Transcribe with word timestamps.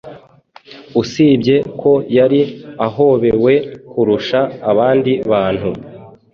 Usibye 1.01 1.55
ko 1.79 1.91
yari 2.17 2.41
ahobewe 2.85 3.53
kurusha 3.91 4.39
abandi 4.71 5.11
bantu 5.31 5.69